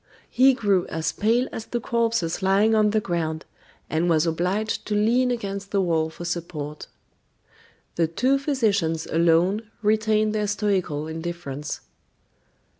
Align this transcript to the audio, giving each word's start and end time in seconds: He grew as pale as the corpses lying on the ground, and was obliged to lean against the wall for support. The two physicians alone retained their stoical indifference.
He 0.31 0.55
grew 0.55 0.87
as 0.87 1.11
pale 1.11 1.47
as 1.51 1.67
the 1.67 1.79
corpses 1.79 2.41
lying 2.41 2.73
on 2.73 2.89
the 2.89 2.99
ground, 2.99 3.45
and 3.87 4.09
was 4.09 4.25
obliged 4.25 4.87
to 4.87 4.95
lean 4.95 5.29
against 5.29 5.69
the 5.69 5.79
wall 5.79 6.09
for 6.09 6.25
support. 6.25 6.87
The 7.97 8.07
two 8.07 8.39
physicians 8.39 9.05
alone 9.05 9.69
retained 9.83 10.33
their 10.33 10.47
stoical 10.47 11.05
indifference. 11.07 11.81